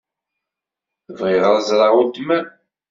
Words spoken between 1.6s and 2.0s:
ẓṛeɣ